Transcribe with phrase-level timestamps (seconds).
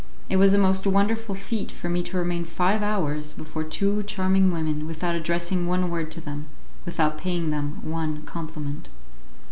[0.31, 4.51] It was a most wonderful feat for me to remain five hours before two charming
[4.51, 6.47] women without addressing one word to them,
[6.85, 8.89] without paying them one compliment.